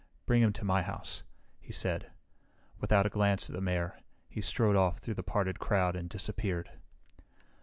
"Bring 0.25 0.41
him 0.41 0.51
to 0.53 0.65
my 0.65 0.81
house," 0.81 1.21
he 1.59 1.71
said. 1.71 2.09
Without 2.79 3.05
a 3.05 3.09
glance 3.09 3.51
at 3.51 3.55
the 3.55 3.61
Mayor, 3.61 3.99
he 4.27 4.41
strode 4.41 4.75
off 4.75 4.97
through 4.97 5.13
the 5.13 5.21
parted 5.21 5.59
crowd 5.59 5.95
and 5.95 6.09
disappeared. 6.09 6.71